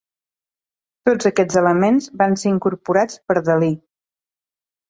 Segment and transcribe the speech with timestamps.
[1.09, 3.71] Tots aquests elements van ser incorporats per Dalí.